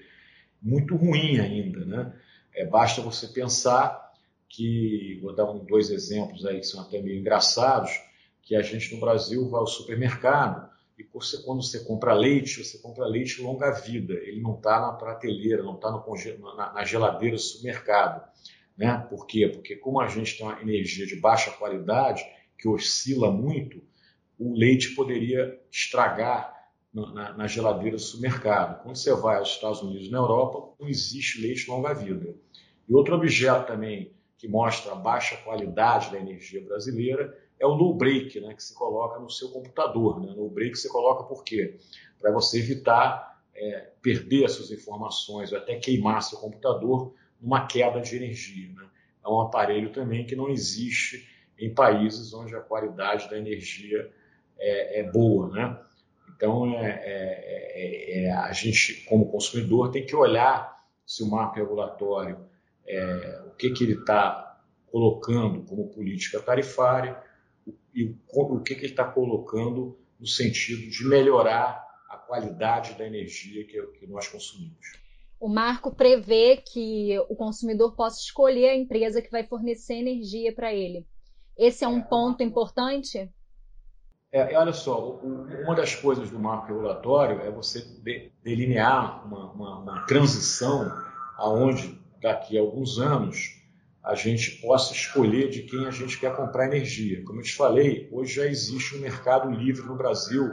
muito 0.61 0.95
ruim 0.95 1.37
ainda. 1.37 1.83
Né? 1.83 2.13
É, 2.55 2.65
basta 2.65 3.01
você 3.01 3.27
pensar 3.27 4.13
que, 4.47 5.19
vou 5.21 5.35
dar 5.35 5.51
um, 5.51 5.65
dois 5.65 5.89
exemplos 5.89 6.45
aí 6.45 6.61
que 6.61 6.65
são 6.65 6.79
até 6.79 7.01
meio 7.01 7.19
engraçados, 7.19 7.91
que 8.41 8.55
a 8.55 8.61
gente 8.61 8.95
no 8.95 9.01
Brasil 9.01 9.49
vai 9.49 9.59
ao 9.59 9.67
supermercado 9.67 10.71
e 10.97 11.03
você, 11.13 11.43
quando 11.43 11.61
você 11.61 11.83
compra 11.83 12.13
leite, 12.13 12.63
você 12.63 12.77
compra 12.77 13.05
leite 13.05 13.41
longa 13.41 13.69
vida. 13.71 14.13
Ele 14.13 14.39
não 14.39 14.55
está 14.55 14.79
na 14.79 14.93
prateleira, 14.93 15.63
não 15.63 15.75
está 15.75 15.91
na, 15.91 16.71
na 16.71 16.85
geladeira 16.85 17.35
do 17.35 17.41
supermercado. 17.41 18.25
Né? 18.77 19.05
Por 19.09 19.27
quê? 19.27 19.45
Porque 19.49 19.75
como 19.75 19.99
a 19.99 20.07
gente 20.07 20.37
tem 20.37 20.45
uma 20.45 20.61
energia 20.61 21.05
de 21.05 21.17
baixa 21.17 21.51
qualidade, 21.51 22.23
que 22.57 22.69
oscila 22.69 23.29
muito, 23.29 23.83
o 24.39 24.53
leite 24.55 24.95
poderia 24.95 25.59
estragar 25.69 26.60
na, 26.93 27.33
na, 27.33 27.47
geladeira 27.47 27.95
do 27.95 28.01
supermercado. 28.01 28.83
Quando 28.83 28.95
você 28.95 29.13
vai 29.13 29.37
aos 29.37 29.49
Estados 29.49 29.81
Unidos 29.81 30.07
e 30.07 30.11
na 30.11 30.17
Europa, 30.17 30.73
não 30.79 30.87
existe 30.87 31.41
leite 31.41 31.69
longa-vida. 31.69 32.35
E 32.87 32.93
outro 32.93 33.15
objeto 33.15 33.67
também 33.67 34.11
que 34.37 34.47
mostra 34.47 34.91
a 34.91 34.95
baixa 34.95 35.37
qualidade 35.37 36.11
da 36.11 36.19
energia 36.19 36.63
brasileira 36.65 37.37
é 37.59 37.65
o 37.65 37.75
no 37.75 37.93
break, 37.93 38.39
né, 38.41 38.53
que 38.55 38.63
se 38.63 38.73
coloca 38.73 39.19
no 39.19 39.29
seu 39.29 39.49
computador. 39.49 40.19
Né? 40.19 40.33
No 40.35 40.49
break 40.49 40.75
você 40.75 40.89
coloca 40.89 41.23
por 41.23 41.43
quê? 41.43 41.77
Para 42.19 42.31
você 42.31 42.59
evitar 42.59 43.39
é, 43.55 43.91
perder 44.01 44.45
as 44.45 44.53
suas 44.53 44.71
informações 44.71 45.51
ou 45.51 45.57
até 45.59 45.75
queimar 45.75 46.23
seu 46.23 46.39
computador 46.39 47.13
numa 47.39 47.67
queda 47.67 48.01
de 48.01 48.15
energia. 48.15 48.69
Né? 48.73 48.89
É 49.23 49.29
um 49.29 49.39
aparelho 49.39 49.91
também 49.91 50.25
que 50.25 50.35
não 50.35 50.49
existe 50.49 51.29
em 51.57 51.71
países 51.73 52.33
onde 52.33 52.55
a 52.55 52.59
qualidade 52.59 53.29
da 53.29 53.37
energia 53.37 54.11
é, 54.57 55.01
é 55.01 55.11
boa. 55.11 55.49
Né? 55.49 55.79
Então, 56.41 56.65
é, 56.73 56.89
é, 56.89 58.23
é, 58.23 58.23
é, 58.23 58.31
a 58.31 58.51
gente, 58.51 59.05
como 59.05 59.29
consumidor, 59.29 59.91
tem 59.91 60.03
que 60.03 60.15
olhar 60.15 60.75
se 61.05 61.21
o 61.21 61.29
marco 61.29 61.57
regulatório, 61.57 62.39
é, 62.83 63.43
o 63.45 63.51
que, 63.51 63.69
que 63.69 63.83
ele 63.83 63.93
está 63.93 64.59
colocando 64.87 65.63
como 65.65 65.89
política 65.89 66.39
tarifária 66.41 67.15
e 67.93 68.05
o, 68.05 68.17
o 68.33 68.59
que, 68.59 68.73
que 68.73 68.81
ele 68.81 68.93
está 68.93 69.03
colocando 69.03 69.99
no 70.19 70.25
sentido 70.25 70.89
de 70.89 71.07
melhorar 71.07 71.87
a 72.09 72.17
qualidade 72.17 72.95
da 72.95 73.05
energia 73.05 73.63
que, 73.63 73.79
que 73.99 74.07
nós 74.07 74.27
consumimos. 74.27 74.97
O 75.39 75.47
marco 75.47 75.93
prevê 75.93 76.57
que 76.57 77.19
o 77.29 77.35
consumidor 77.35 77.95
possa 77.95 78.19
escolher 78.19 78.69
a 78.69 78.75
empresa 78.75 79.21
que 79.21 79.29
vai 79.29 79.43
fornecer 79.43 79.93
energia 79.93 80.51
para 80.55 80.73
ele. 80.73 81.05
Esse 81.55 81.85
é 81.85 81.87
um 81.87 82.01
ponto 82.01 82.41
importante? 82.41 83.31
É, 84.31 84.57
olha 84.57 84.71
só, 84.71 85.19
uma 85.21 85.75
das 85.75 85.93
coisas 85.93 86.29
do 86.29 86.39
marco 86.39 86.67
regulatório 86.67 87.41
é 87.41 87.51
você 87.51 87.85
delinear 88.41 89.27
uma, 89.27 89.51
uma, 89.51 89.79
uma 89.79 90.05
transição 90.05 90.89
aonde 91.37 91.99
daqui 92.21 92.57
a 92.57 92.61
alguns 92.61 92.97
anos 92.97 93.59
a 94.01 94.15
gente 94.15 94.61
possa 94.61 94.93
escolher 94.93 95.49
de 95.49 95.63
quem 95.63 95.85
a 95.85 95.91
gente 95.91 96.17
quer 96.17 96.35
comprar 96.35 96.65
energia. 96.65 97.23
Como 97.25 97.39
eu 97.39 97.43
te 97.43 97.53
falei, 97.53 98.07
hoje 98.11 98.35
já 98.35 98.45
existe 98.45 98.95
um 98.95 98.99
mercado 98.99 99.51
livre 99.51 99.85
no 99.85 99.95
Brasil, 99.95 100.49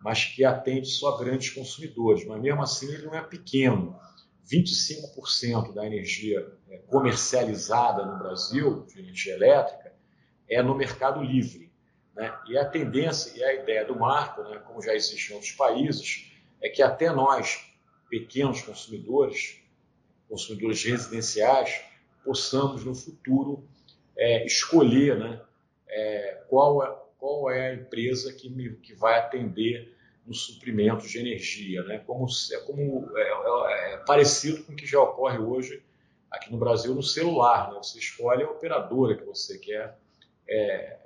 mas 0.00 0.24
que 0.24 0.44
atende 0.44 0.86
só 0.86 1.16
grandes 1.16 1.50
consumidores. 1.50 2.24
Mas 2.24 2.40
mesmo 2.40 2.62
assim 2.62 2.88
ele 2.88 3.06
não 3.06 3.14
é 3.14 3.20
pequeno. 3.20 3.98
25% 4.50 5.74
da 5.74 5.84
energia 5.84 6.46
é, 6.70 6.78
comercializada 6.86 8.06
no 8.06 8.18
Brasil, 8.18 8.86
de 8.86 9.00
energia 9.00 9.34
elétrica, 9.34 9.92
é 10.48 10.62
no 10.62 10.74
mercado 10.74 11.22
livre. 11.22 11.67
Né? 12.18 12.36
E 12.48 12.58
a 12.58 12.64
tendência 12.64 13.38
e 13.38 13.44
a 13.44 13.54
ideia 13.54 13.84
do 13.84 13.96
marco, 13.96 14.42
né, 14.42 14.60
como 14.66 14.82
já 14.82 14.92
existe 14.92 15.30
em 15.30 15.36
outros 15.36 15.52
países, 15.52 16.32
é 16.60 16.68
que 16.68 16.82
até 16.82 17.12
nós, 17.12 17.72
pequenos 18.10 18.60
consumidores, 18.60 19.62
consumidores 20.28 20.82
residenciais, 20.82 21.80
possamos 22.24 22.84
no 22.84 22.92
futuro 22.92 23.64
é, 24.16 24.44
escolher 24.44 25.16
né, 25.16 25.40
é, 25.86 26.42
qual, 26.48 26.82
é, 26.82 26.98
qual 27.18 27.50
é 27.52 27.70
a 27.70 27.74
empresa 27.74 28.32
que, 28.32 28.50
me, 28.50 28.72
que 28.78 28.94
vai 28.94 29.16
atender 29.20 29.96
no 30.26 30.34
suprimento 30.34 31.06
de 31.06 31.18
energia, 31.20 31.84
né? 31.84 32.02
como, 32.04 32.26
é, 32.52 32.58
como 32.62 33.16
é, 33.16 33.22
é, 33.22 33.94
é, 33.94 33.96
parecido 33.98 34.64
com 34.64 34.72
o 34.72 34.76
que 34.76 34.86
já 34.86 35.00
ocorre 35.00 35.38
hoje 35.38 35.84
aqui 36.28 36.50
no 36.50 36.58
Brasil 36.58 36.92
no 36.96 37.02
celular. 37.02 37.70
Né? 37.72 37.78
Você 37.80 38.00
escolhe 38.00 38.42
a 38.42 38.50
operadora 38.50 39.16
que 39.16 39.24
você 39.24 39.56
quer 39.56 39.96
é, 40.48 40.98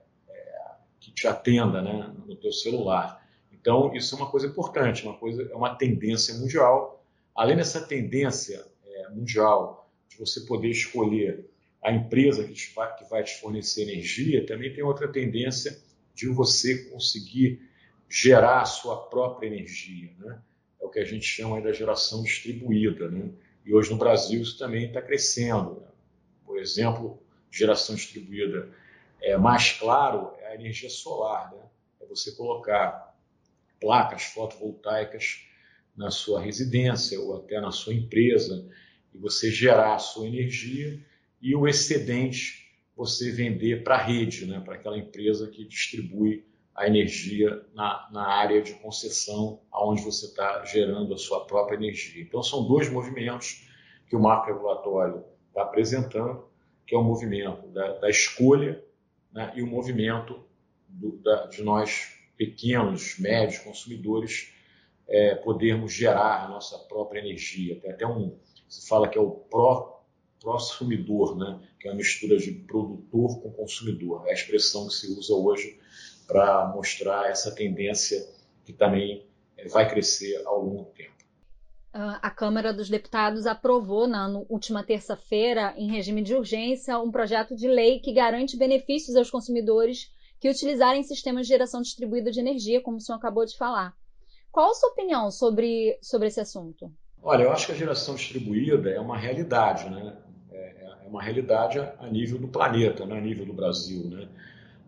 que 1.02 1.10
te 1.10 1.26
atenda 1.26 1.82
né, 1.82 2.14
no 2.26 2.36
teu 2.36 2.52
celular. 2.52 3.20
Então, 3.52 3.94
isso 3.94 4.14
é 4.14 4.18
uma 4.18 4.30
coisa 4.30 4.46
importante, 4.46 5.04
uma 5.04 5.16
coisa, 5.16 5.42
é 5.50 5.54
uma 5.54 5.74
tendência 5.74 6.34
mundial. 6.34 7.04
Além 7.34 7.56
dessa 7.56 7.80
tendência 7.80 8.64
mundial 9.12 9.90
de 10.08 10.16
você 10.16 10.40
poder 10.42 10.68
escolher 10.68 11.48
a 11.82 11.92
empresa 11.92 12.44
que, 12.44 12.52
te 12.52 12.72
vai, 12.74 12.94
que 12.96 13.04
vai 13.04 13.22
te 13.22 13.40
fornecer 13.40 13.82
energia, 13.82 14.46
também 14.46 14.72
tem 14.72 14.82
outra 14.82 15.08
tendência 15.08 15.78
de 16.14 16.28
você 16.28 16.84
conseguir 16.90 17.60
gerar 18.08 18.60
a 18.60 18.64
sua 18.64 19.08
própria 19.08 19.48
energia. 19.48 20.10
Né? 20.18 20.40
É 20.80 20.84
o 20.84 20.90
que 20.90 21.00
a 21.00 21.04
gente 21.04 21.24
chama 21.24 21.60
da 21.60 21.72
geração 21.72 22.22
distribuída. 22.22 23.10
Né? 23.10 23.30
E 23.64 23.74
hoje 23.74 23.90
no 23.90 23.96
Brasil 23.96 24.40
isso 24.40 24.58
também 24.58 24.86
está 24.86 25.00
crescendo. 25.00 25.80
Né? 25.80 25.88
Por 26.44 26.58
exemplo, 26.58 27.20
geração 27.50 27.96
distribuída 27.96 28.68
é 29.20 29.36
mais 29.36 29.72
claro 29.72 30.32
é 30.38 30.41
energia 30.54 30.90
solar. 30.90 31.52
Né? 31.52 31.62
É 32.00 32.06
você 32.06 32.32
colocar 32.32 33.16
placas 33.80 34.24
fotovoltaicas 34.24 35.46
na 35.96 36.10
sua 36.10 36.40
residência 36.40 37.20
ou 37.20 37.36
até 37.36 37.60
na 37.60 37.70
sua 37.70 37.94
empresa 37.94 38.68
e 39.14 39.18
você 39.18 39.50
gerar 39.50 39.94
a 39.94 39.98
sua 39.98 40.26
energia 40.26 40.98
e 41.40 41.54
o 41.54 41.66
excedente 41.66 42.62
você 42.96 43.30
vender 43.30 43.82
para 43.82 43.96
a 43.96 44.02
rede, 44.02 44.46
né, 44.46 44.60
para 44.60 44.74
aquela 44.74 44.96
empresa 44.96 45.48
que 45.48 45.66
distribui 45.66 46.46
a 46.74 46.86
energia 46.86 47.64
na, 47.74 48.08
na 48.12 48.26
área 48.26 48.62
de 48.62 48.74
concessão 48.74 49.60
aonde 49.70 50.02
você 50.02 50.26
está 50.26 50.64
gerando 50.64 51.12
a 51.12 51.18
sua 51.18 51.44
própria 51.44 51.76
energia. 51.76 52.22
Então, 52.22 52.42
são 52.42 52.66
dois 52.66 52.90
movimentos 52.90 53.68
que 54.08 54.16
o 54.16 54.20
marco 54.20 54.46
regulatório 54.46 55.24
está 55.48 55.62
apresentando, 55.62 56.44
que 56.86 56.94
é 56.94 56.98
o 56.98 57.04
movimento 57.04 57.66
da, 57.68 57.98
da 57.98 58.08
escolha 58.08 58.82
né, 59.32 59.52
e 59.54 59.62
o 59.62 59.66
movimento 59.66 60.44
do, 60.88 61.18
da, 61.18 61.46
de 61.46 61.62
nós, 61.62 62.14
pequenos, 62.36 63.18
médios 63.18 63.58
consumidores, 63.58 64.52
é, 65.08 65.34
podermos 65.34 65.92
gerar 65.92 66.44
a 66.44 66.48
nossa 66.48 66.78
própria 66.78 67.20
energia. 67.20 67.78
Tem 67.80 67.90
até 67.90 68.06
um, 68.06 68.36
se 68.68 68.88
fala 68.88 69.08
que 69.08 69.18
é 69.18 69.20
o 69.20 69.30
pró 69.30 69.92
consumidor, 70.42 71.36
né? 71.38 71.60
que 71.78 71.88
é 71.88 71.92
a 71.92 71.94
mistura 71.94 72.36
de 72.36 72.52
produtor 72.52 73.40
com 73.40 73.52
consumidor. 73.52 74.26
É 74.26 74.30
a 74.30 74.34
expressão 74.34 74.88
que 74.88 74.94
se 74.94 75.06
usa 75.12 75.34
hoje 75.34 75.78
para 76.26 76.66
mostrar 76.66 77.30
essa 77.30 77.54
tendência 77.54 78.26
que 78.64 78.72
também 78.72 79.26
eh, 79.56 79.68
vai 79.68 79.88
crescer 79.88 80.42
ao 80.46 80.62
longo 80.62 80.84
do 80.84 80.90
tempo. 80.90 81.12
A 81.94 82.30
Câmara 82.30 82.72
dos 82.72 82.88
Deputados 82.88 83.46
aprovou 83.46 84.08
na 84.08 84.26
última 84.48 84.82
terça-feira, 84.82 85.74
em 85.76 85.90
regime 85.90 86.22
de 86.22 86.34
urgência, 86.34 86.98
um 86.98 87.10
projeto 87.10 87.54
de 87.54 87.68
lei 87.68 88.00
que 88.00 88.14
garante 88.14 88.56
benefícios 88.56 89.14
aos 89.14 89.30
consumidores 89.30 90.10
que 90.40 90.48
utilizarem 90.48 91.02
sistemas 91.02 91.46
de 91.46 91.52
geração 91.52 91.82
distribuída 91.82 92.30
de 92.30 92.40
energia, 92.40 92.80
como 92.80 92.96
o 92.96 93.00
senhor 93.00 93.18
acabou 93.18 93.44
de 93.44 93.56
falar. 93.58 93.94
Qual 94.50 94.70
a 94.70 94.74
sua 94.74 94.88
opinião 94.88 95.30
sobre, 95.30 95.98
sobre 96.00 96.28
esse 96.28 96.40
assunto? 96.40 96.90
Olha, 97.22 97.44
eu 97.44 97.52
acho 97.52 97.66
que 97.66 97.72
a 97.72 97.76
geração 97.76 98.14
distribuída 98.14 98.88
é 98.88 98.98
uma 98.98 99.18
realidade, 99.18 99.88
né? 99.90 100.16
É, 100.50 100.96
é 101.04 101.08
uma 101.08 101.22
realidade 101.22 101.78
a 101.78 102.08
nível 102.08 102.38
do 102.38 102.48
planeta, 102.48 103.04
não 103.04 103.16
a 103.16 103.20
nível 103.20 103.44
do 103.44 103.52
Brasil, 103.52 104.04
né? 104.08 104.28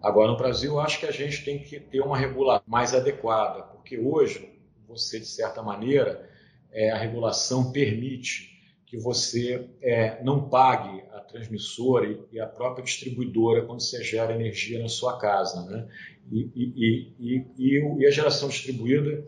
Agora, 0.02 0.32
no 0.32 0.38
Brasil, 0.38 0.73
eu 0.73 0.80
acho 0.80 0.99
que 0.99 1.06
a 1.06 1.12
gente 1.12 1.44
tem 1.44 1.58
que 1.58 1.78
ter 1.78 2.00
uma 2.00 2.16
regulação 2.16 2.64
mais 2.66 2.94
adequada, 2.94 3.62
porque 3.62 3.99
hoje, 3.99 4.58
você, 4.88 5.20
de 5.20 5.26
certa 5.26 5.62
maneira, 5.62 6.32
é, 6.75 6.90
a 6.90 6.99
regulação 6.99 7.71
permite 7.71 8.52
que 8.85 8.99
você 8.99 9.69
é, 9.81 10.23
não 10.23 10.49
pague 10.49 11.02
a 11.12 11.21
transmissora 11.21 12.19
e, 12.31 12.40
a 12.40 12.47
própria 12.47 12.85
distribuidora 12.85 13.64
quando 13.64 13.81
você 13.81 14.02
gera 14.02 14.35
energia 14.35 14.81
na 14.81 14.88
sua 14.88 15.19
casa. 15.19 15.64
Né? 15.66 15.88
E, 16.31 16.50
e, 16.54 17.45
e, 17.59 17.99
e 17.99 18.07
a 18.07 18.11
geração 18.11 18.49
distribuída 18.49 19.25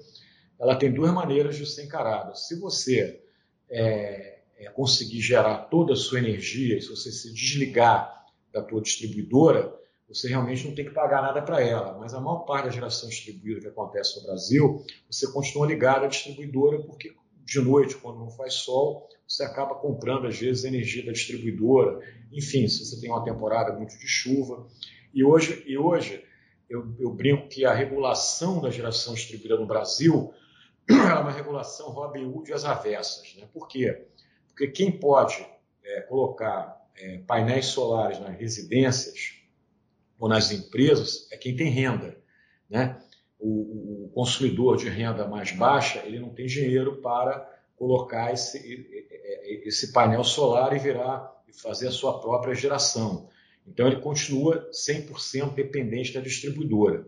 ela 0.58 0.76
tem 0.76 0.92
duas 0.92 1.12
maneiras 1.12 1.56
de 1.56 1.66
ser 1.66 1.84
encarada. 1.84 2.34
Se 2.34 2.58
você 2.58 3.22
é, 3.68 4.38
é, 4.58 4.70
conseguir 4.70 5.20
gerar 5.20 5.58
toda 5.64 5.92
a 5.92 5.96
sua 5.96 6.18
energia, 6.18 6.80
se 6.80 6.88
você 6.88 7.12
se 7.12 7.32
desligar 7.32 8.24
da 8.52 8.62
tua 8.62 8.80
distribuidora, 8.80 9.74
você 10.08 10.28
realmente 10.28 10.66
não 10.66 10.74
tem 10.74 10.84
que 10.84 10.92
pagar 10.92 11.20
nada 11.20 11.42
para 11.42 11.60
ela. 11.60 11.98
Mas 11.98 12.14
a 12.14 12.20
maior 12.20 12.44
parte 12.44 12.66
da 12.66 12.70
geração 12.70 13.08
distribuída 13.08 13.60
que 13.60 13.66
acontece 13.66 14.18
no 14.18 14.26
Brasil, 14.26 14.82
você 15.10 15.30
continua 15.30 15.66
ligado 15.66 16.04
à 16.04 16.08
distribuidora 16.08 16.78
porque 16.80 17.12
de 17.46 17.60
noite, 17.60 17.96
quando 17.96 18.18
não 18.18 18.28
faz 18.28 18.54
sol, 18.54 19.08
você 19.26 19.44
acaba 19.44 19.76
comprando 19.76 20.26
às 20.26 20.38
vezes 20.38 20.64
energia 20.64 21.06
da 21.06 21.12
distribuidora. 21.12 22.00
Enfim, 22.32 22.66
se 22.66 22.84
você 22.84 23.00
tem 23.00 23.08
uma 23.08 23.24
temporada 23.24 23.72
muito 23.72 23.96
de 23.96 24.06
chuva. 24.06 24.66
E 25.14 25.24
hoje, 25.24 25.62
e 25.64 25.78
hoje 25.78 26.24
eu, 26.68 26.92
eu 26.98 27.12
brinco 27.12 27.48
que 27.48 27.64
a 27.64 27.72
regulação 27.72 28.60
da 28.60 28.68
geração 28.68 29.14
distribuída 29.14 29.56
no 29.56 29.64
Brasil 29.64 30.34
é 30.90 31.14
uma 31.14 31.30
regulação 31.30 31.90
Robin 31.90 32.24
Hood 32.24 32.52
às 32.52 32.64
avessas. 32.64 33.36
Né? 33.36 33.48
Por 33.52 33.68
quê? 33.68 34.06
Porque 34.48 34.66
quem 34.66 34.90
pode 34.90 35.46
é, 35.84 36.00
colocar 36.02 36.84
é, 36.96 37.18
painéis 37.18 37.66
solares 37.66 38.18
nas 38.18 38.36
residências 38.36 39.36
ou 40.18 40.28
nas 40.28 40.50
empresas 40.50 41.28
é 41.30 41.36
quem 41.36 41.54
tem 41.54 41.70
renda. 41.70 42.16
Né? 42.68 43.00
O, 43.38 44.06
o, 44.06 44.10
consumidor 44.14 44.78
de 44.78 44.88
renda 44.88 45.28
mais 45.28 45.52
baixa 45.52 46.02
ele 46.06 46.18
não 46.18 46.30
tem 46.30 46.46
dinheiro 46.46 47.02
para 47.02 47.46
colocar 47.76 48.32
esse, 48.32 48.58
esse 49.64 49.92
painel 49.92 50.24
solar 50.24 50.74
e 50.74 50.78
virar 50.78 51.42
e 51.46 51.52
fazer 51.52 51.88
a 51.88 51.92
sua 51.92 52.18
própria 52.18 52.54
geração. 52.54 53.28
Então 53.66 53.86
ele 53.86 54.00
continua 54.00 54.70
100% 54.70 55.54
dependente 55.54 56.14
da 56.14 56.20
distribuidora. 56.20 57.06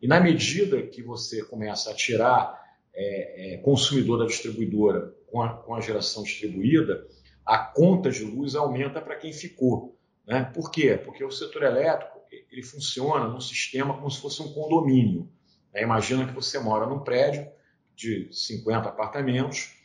E 0.00 0.06
na 0.06 0.20
medida 0.20 0.82
que 0.82 1.02
você 1.02 1.42
começa 1.44 1.90
a 1.90 1.94
tirar 1.94 2.58
é, 2.94 3.54
é, 3.54 3.56
consumidor 3.58 4.18
da 4.18 4.26
distribuidora 4.26 5.14
com 5.26 5.42
a, 5.42 5.52
com 5.54 5.74
a 5.74 5.80
geração 5.80 6.22
distribuída, 6.22 7.06
a 7.44 7.58
conta 7.58 8.10
de 8.10 8.24
luz 8.24 8.54
aumenta 8.54 9.00
para 9.00 9.16
quem 9.16 9.32
ficou. 9.32 9.98
Né? 10.26 10.50
Por 10.54 10.70
quê? 10.70 10.96
Porque 10.96 11.24
o 11.24 11.30
setor 11.30 11.62
elétrico 11.62 12.16
ele 12.50 12.62
funciona 12.62 13.28
num 13.28 13.40
sistema 13.40 13.94
como 13.94 14.10
se 14.10 14.20
fosse 14.20 14.42
um 14.42 14.52
condomínio. 14.52 15.28
Né? 15.76 15.82
Imagina 15.82 16.26
que 16.26 16.32
você 16.32 16.58
mora 16.58 16.86
num 16.86 17.00
prédio 17.00 17.46
de 17.94 18.28
50 18.32 18.88
apartamentos 18.88 19.76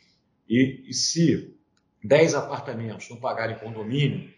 e, 0.48 0.82
e 0.88 0.94
se 0.94 1.54
10 2.02 2.34
apartamentos 2.34 3.08
não 3.10 3.18
pagarem 3.18 3.58
condomínio 3.58 4.32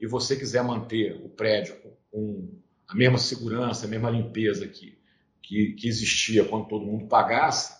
e 0.00 0.06
você 0.06 0.36
quiser 0.36 0.62
manter 0.62 1.20
o 1.24 1.28
prédio 1.28 1.76
com 2.10 2.48
a 2.88 2.94
mesma 2.94 3.18
segurança, 3.18 3.86
a 3.86 3.88
mesma 3.88 4.08
limpeza 4.08 4.66
que, 4.66 4.98
que, 5.42 5.72
que 5.72 5.88
existia 5.88 6.44
quando 6.44 6.66
todo 6.66 6.86
mundo 6.86 7.06
pagasse, 7.06 7.78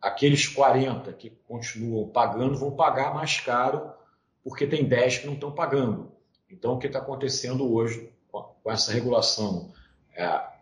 aqueles 0.00 0.46
40 0.46 1.12
que 1.14 1.30
continuam 1.48 2.08
pagando 2.08 2.56
vão 2.56 2.76
pagar 2.76 3.12
mais 3.12 3.40
caro 3.40 3.92
porque 4.44 4.66
tem 4.66 4.86
10 4.86 5.18
que 5.18 5.26
não 5.26 5.34
estão 5.34 5.52
pagando. 5.52 6.12
Então, 6.48 6.74
o 6.74 6.78
que 6.78 6.86
está 6.86 7.00
acontecendo 7.00 7.70
hoje 7.70 8.10
com 8.30 8.70
essa 8.70 8.92
regulação 8.92 9.72
é, 10.14 10.57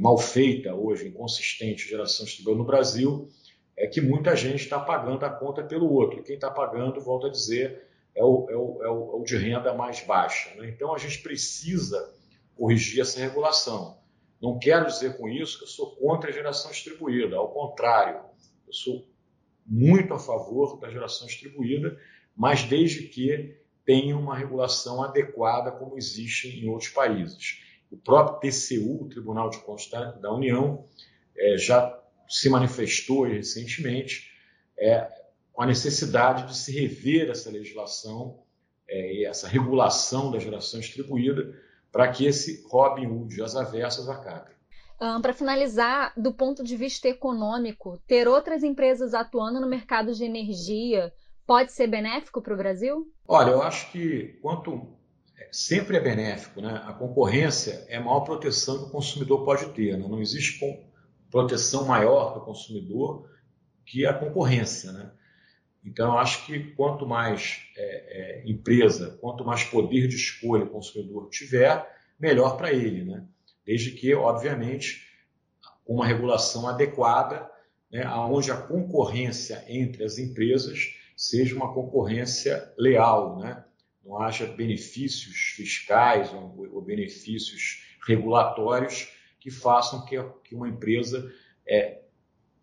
mal 0.00 0.18
feita 0.18 0.74
hoje, 0.74 1.08
inconsistente, 1.08 1.88
geração 1.88 2.24
distribuída 2.24 2.58
no 2.58 2.66
Brasil, 2.66 3.28
é 3.76 3.86
que 3.86 4.00
muita 4.00 4.34
gente 4.34 4.62
está 4.62 4.78
pagando 4.78 5.24
a 5.24 5.30
conta 5.30 5.62
pelo 5.62 5.92
outro. 5.92 6.22
Quem 6.22 6.34
está 6.34 6.50
pagando, 6.50 7.00
volto 7.00 7.26
a 7.26 7.30
dizer, 7.30 7.84
é 8.14 8.24
o, 8.24 8.46
é 8.50 8.56
o, 8.56 8.82
é 8.82 8.88
o, 8.88 9.12
é 9.12 9.20
o 9.20 9.22
de 9.22 9.36
renda 9.36 9.72
mais 9.72 10.00
baixa. 10.00 10.54
Né? 10.56 10.68
Então, 10.68 10.94
a 10.94 10.98
gente 10.98 11.20
precisa 11.22 12.12
corrigir 12.56 13.00
essa 13.00 13.20
regulação. 13.20 13.98
Não 14.42 14.58
quero 14.58 14.86
dizer 14.86 15.16
com 15.16 15.28
isso 15.28 15.58
que 15.58 15.64
eu 15.64 15.68
sou 15.68 15.96
contra 15.96 16.30
a 16.30 16.32
geração 16.32 16.70
distribuída, 16.70 17.36
ao 17.36 17.52
contrário, 17.52 18.20
eu 18.66 18.72
sou 18.72 19.08
muito 19.66 20.14
a 20.14 20.18
favor 20.18 20.78
da 20.80 20.90
geração 20.90 21.26
distribuída, 21.26 21.98
mas 22.36 22.62
desde 22.62 23.02
que 23.02 23.56
tenha 23.84 24.16
uma 24.16 24.36
regulação 24.36 25.02
adequada 25.02 25.70
como 25.72 25.96
existe 25.96 26.48
em 26.48 26.68
outros 26.68 26.90
países. 26.90 27.62
O 27.90 27.96
próprio 27.96 28.50
TCU, 28.50 29.02
o 29.02 29.08
Tribunal 29.08 29.50
de 29.50 29.58
Contas 29.58 29.90
da 30.20 30.32
União, 30.32 30.84
é, 31.36 31.56
já 31.56 31.98
se 32.28 32.50
manifestou 32.50 33.24
recentemente 33.24 34.30
é, 34.78 35.08
com 35.52 35.62
a 35.62 35.66
necessidade 35.66 36.46
de 36.46 36.56
se 36.56 36.72
rever 36.72 37.30
essa 37.30 37.50
legislação 37.50 38.42
é, 38.88 39.14
e 39.14 39.24
essa 39.24 39.48
regulação 39.48 40.30
da 40.30 40.38
geração 40.38 40.80
distribuída 40.80 41.54
para 41.90 42.08
que 42.12 42.26
esse 42.26 42.64
Robin 42.68 43.06
Hood 43.06 43.42
as 43.42 43.56
avessas 43.56 44.08
acabe. 44.08 44.50
Um, 45.00 45.22
para 45.22 45.32
finalizar, 45.32 46.12
do 46.16 46.32
ponto 46.32 46.64
de 46.64 46.76
vista 46.76 47.08
econômico, 47.08 48.02
ter 48.06 48.26
outras 48.26 48.64
empresas 48.64 49.14
atuando 49.14 49.60
no 49.60 49.68
mercado 49.68 50.12
de 50.12 50.24
energia 50.24 51.12
pode 51.46 51.72
ser 51.72 51.86
benéfico 51.86 52.42
para 52.42 52.52
o 52.52 52.56
Brasil? 52.56 53.06
Olha, 53.26 53.50
eu 53.50 53.62
acho 53.62 53.90
que 53.92 54.38
quanto 54.42 54.97
sempre 55.52 55.96
é 55.96 56.00
benéfico, 56.00 56.60
né? 56.60 56.82
A 56.86 56.92
concorrência 56.92 57.84
é 57.88 57.96
a 57.96 58.00
maior 58.00 58.20
proteção 58.20 58.78
que 58.78 58.84
o 58.84 58.90
consumidor 58.90 59.44
pode 59.44 59.66
ter. 59.70 59.96
Né? 59.96 60.06
Não 60.08 60.20
existe 60.20 60.58
proteção 61.30 61.86
maior 61.86 62.32
para 62.32 62.42
o 62.42 62.44
consumidor 62.44 63.28
que 63.84 64.06
a 64.06 64.12
concorrência, 64.12 64.92
né? 64.92 65.10
Então, 65.84 66.12
eu 66.12 66.18
acho 66.18 66.44
que 66.44 66.72
quanto 66.72 67.06
mais 67.06 67.60
é, 67.76 68.42
é, 68.42 68.50
empresa, 68.50 69.16
quanto 69.20 69.44
mais 69.44 69.64
poder 69.64 70.06
de 70.08 70.16
escolha 70.16 70.64
o 70.64 70.70
consumidor 70.70 71.28
tiver, 71.30 71.86
melhor 72.18 72.56
para 72.56 72.72
ele, 72.72 73.04
né? 73.04 73.24
Desde 73.64 73.92
que, 73.92 74.14
obviamente, 74.14 75.06
uma 75.86 76.06
regulação 76.06 76.68
adequada, 76.68 77.48
né, 77.90 78.06
onde 78.10 78.50
a 78.50 78.56
concorrência 78.56 79.64
entre 79.68 80.04
as 80.04 80.18
empresas 80.18 80.94
seja 81.16 81.56
uma 81.56 81.72
concorrência 81.72 82.72
leal, 82.76 83.38
né? 83.38 83.64
Não 84.08 84.22
haja 84.22 84.46
benefícios 84.46 85.52
fiscais 85.54 86.32
ou, 86.32 86.66
ou 86.72 86.80
benefícios 86.80 87.84
regulatórios 88.06 89.12
que 89.38 89.50
façam 89.50 90.02
que, 90.06 90.16
que 90.44 90.54
uma 90.54 90.66
empresa 90.66 91.30
é, 91.66 92.00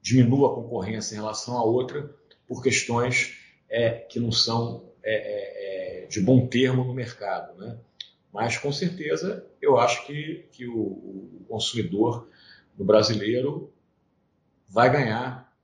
diminua 0.01 0.51
a 0.51 0.55
concorrência 0.55 1.13
em 1.13 1.19
relação 1.19 1.55
à 1.55 1.63
outra 1.63 2.09
por 2.47 2.63
questões 2.63 3.37
é, 3.69 3.91
que 3.91 4.19
não 4.19 4.31
são 4.31 4.91
é, 5.03 5.13
é, 5.13 6.03
é, 6.03 6.07
de 6.07 6.19
bom 6.19 6.47
termo 6.47 6.83
no 6.83 6.95
mercado. 6.95 7.55
Né? 7.59 7.77
Mas, 8.33 8.57
com 8.57 8.71
certeza, 8.71 9.45
eu 9.61 9.77
acho 9.77 10.03
que, 10.07 10.47
que 10.51 10.67
o, 10.67 10.75
o 10.75 11.45
consumidor 11.47 12.27
no 12.75 12.83
brasileiro 12.83 13.71
vai 14.67 14.91
ganhar 14.91 15.55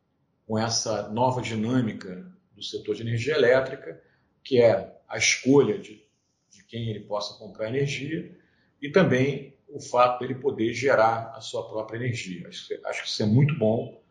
com 0.45 0.59
essa 0.59 1.09
nova 1.09 1.41
dinâmica 1.41 2.31
do 2.55 2.61
setor 2.61 2.93
de 2.93 3.01
energia 3.01 3.33
elétrica, 3.33 3.99
que 4.43 4.61
é 4.61 5.00
a 5.11 5.17
escolha 5.17 5.77
de, 5.77 6.03
de 6.49 6.63
quem 6.63 6.89
ele 6.89 7.01
possa 7.01 7.37
comprar 7.37 7.67
energia 7.69 8.35
e 8.81 8.89
também 8.89 9.53
o 9.67 9.79
fato 9.79 10.19
dele 10.19 10.35
poder 10.35 10.73
gerar 10.73 11.33
a 11.35 11.41
sua 11.41 11.67
própria 11.67 11.97
energia. 11.97 12.47
Acho, 12.47 12.79
acho 12.85 13.03
que 13.03 13.09
isso 13.09 13.23
é 13.23 13.25
muito 13.25 13.57
bom 13.57 14.01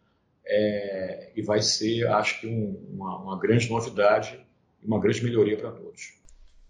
é, 0.47 1.33
e 1.35 1.42
vai 1.42 1.61
ser, 1.61 2.07
acho 2.09 2.40
que, 2.40 2.47
um, 2.47 2.87
uma, 2.92 3.19
uma 3.19 3.38
grande 3.38 3.69
novidade 3.69 4.40
e 4.83 4.87
uma 4.87 5.00
grande 5.00 5.23
melhoria 5.23 5.57
para 5.57 5.71
todos. 5.73 6.19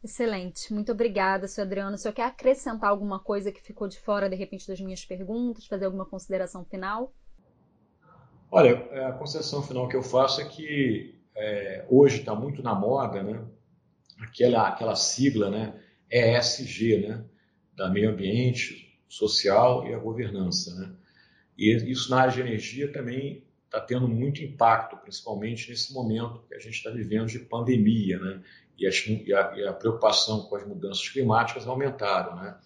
Excelente, 0.02 0.72
muito 0.72 0.92
obrigada, 0.92 1.46
senhor 1.46 1.66
Adriano. 1.66 1.94
O 1.94 1.98
senhor 1.98 2.14
quer 2.14 2.24
acrescentar 2.24 2.90
alguma 2.90 3.20
coisa 3.20 3.52
que 3.52 3.60
ficou 3.60 3.86
de 3.86 3.98
fora, 4.00 4.30
de 4.30 4.36
repente, 4.36 4.66
das 4.66 4.80
minhas 4.80 5.04
perguntas, 5.04 5.66
fazer 5.66 5.84
alguma 5.84 6.06
consideração 6.06 6.64
final? 6.64 7.12
Olha, 8.50 8.76
a 9.08 9.12
consideração 9.12 9.62
final 9.62 9.88
que 9.88 9.96
eu 9.96 10.02
faço 10.02 10.40
é 10.40 10.44
que 10.44 11.20
é, 11.36 11.84
hoje 11.88 12.20
está 12.20 12.34
muito 12.34 12.62
na 12.62 12.74
moda, 12.74 13.22
né? 13.22 13.44
Aquela, 14.20 14.68
aquela 14.68 14.94
sigla, 14.96 15.50
né? 15.50 15.80
ESG, 16.10 17.08
né? 17.08 17.24
Da 17.74 17.88
meio 17.88 18.10
ambiente, 18.10 18.98
social 19.08 19.86
e 19.88 19.94
a 19.94 19.98
governança, 19.98 20.74
né? 20.74 20.92
E 21.58 21.74
isso 21.90 22.10
na 22.10 22.22
área 22.22 22.32
de 22.32 22.40
energia 22.40 22.90
também 22.92 23.44
está 23.66 23.80
tendo 23.80 24.08
muito 24.08 24.42
impacto, 24.42 24.96
principalmente 24.96 25.70
nesse 25.70 25.92
momento 25.92 26.42
que 26.48 26.54
a 26.54 26.58
gente 26.58 26.74
está 26.74 26.90
vivendo 26.90 27.26
de 27.26 27.38
pandemia, 27.38 28.18
né? 28.18 28.42
E, 28.78 28.86
a, 28.86 28.90
e, 29.56 29.66
a, 29.66 29.72
preocupação 29.72 30.44
com 30.44 30.56
as 30.56 30.66
mudanças 30.66 31.06
climáticas 31.08 31.66
aumentaram, 31.66 32.36
né? 32.36 32.56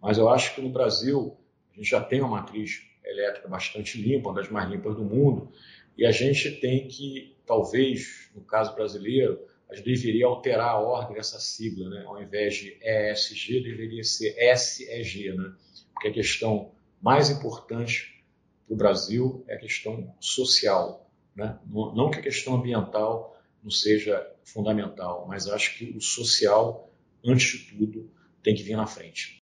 Mas 0.00 0.18
eu 0.18 0.28
acho 0.28 0.54
que 0.54 0.60
no 0.60 0.68
Brasil 0.68 1.36
a 1.72 1.76
gente 1.76 1.88
já 1.88 2.00
tem 2.00 2.20
uma 2.20 2.40
matriz 2.40 2.82
elétrica 3.04 3.48
bastante 3.48 4.00
limpa, 4.00 4.28
uma 4.28 4.40
das 4.40 4.50
mais 4.50 4.68
limpas 4.68 4.94
do 4.94 5.04
mundo, 5.04 5.50
e 5.96 6.04
a 6.06 6.10
gente 6.10 6.50
tem 6.60 6.86
que, 6.88 7.36
talvez, 7.46 8.30
no 8.34 8.42
caso 8.42 8.74
brasileiro, 8.74 9.40
deveria 9.80 10.26
alterar 10.26 10.70
a 10.70 10.78
ordem 10.78 11.16
dessa 11.16 11.38
sigla, 11.38 11.88
né? 11.88 12.04
Ao 12.06 12.20
invés 12.22 12.54
de 12.54 12.78
ESG, 12.82 13.62
deveria 13.62 14.04
ser 14.04 14.34
SEG, 14.56 15.32
né? 15.34 15.52
Porque 15.92 16.08
a 16.08 16.12
questão 16.12 16.72
mais 17.00 17.30
importante 17.30 18.24
para 18.66 18.74
o 18.74 18.76
Brasil 18.76 19.44
é 19.48 19.54
a 19.54 19.58
questão 19.58 20.14
social. 20.20 21.10
Né? 21.34 21.58
Não 21.66 22.10
que 22.10 22.18
a 22.18 22.22
questão 22.22 22.54
ambiental 22.54 23.36
não 23.62 23.70
seja 23.70 24.26
fundamental, 24.44 25.26
mas 25.28 25.48
acho 25.48 25.78
que 25.78 25.96
o 25.96 26.00
social, 26.00 26.90
antes 27.24 27.58
de 27.58 27.76
tudo, 27.76 28.10
tem 28.42 28.54
que 28.54 28.62
vir 28.62 28.76
na 28.76 28.86
frente. 28.86 29.42